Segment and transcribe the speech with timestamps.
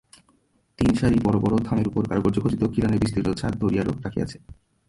[0.79, 4.37] তিন সারি বড়ো বড়ো থামের উপর কারুকার্যখচিত খিলানে বিস্তীর্ণ ছাদ ধরিয়া রাখিয়াছে।